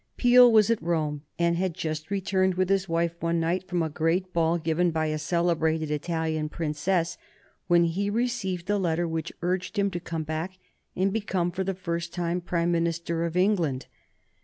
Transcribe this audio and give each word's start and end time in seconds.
Peel 0.17 0.51
was 0.51 0.71
at 0.71 0.81
Rome, 0.81 1.21
and 1.37 1.57
had 1.57 1.75
just 1.75 2.09
returned 2.09 2.55
with 2.55 2.69
his 2.69 2.89
wife 2.89 3.13
one 3.19 3.39
night 3.39 3.67
from 3.67 3.83
a 3.83 3.87
great 3.89 4.33
ball 4.33 4.57
given 4.57 4.89
by 4.89 5.05
a 5.05 5.19
celebrated 5.19 5.91
Italian 5.91 6.49
Princess, 6.49 7.19
when 7.67 7.83
he 7.83 8.09
received 8.09 8.65
the 8.65 8.79
letter 8.79 9.07
which 9.07 9.31
urged 9.43 9.77
him 9.77 9.91
to 9.91 9.99
come 9.99 10.23
back 10.23 10.57
and 10.95 11.13
become 11.13 11.51
for 11.51 11.63
the 11.63 11.75
first 11.75 12.11
time 12.15 12.41
Prime 12.41 12.71
Minister 12.71 13.25
of 13.25 13.37
England. 13.37 13.85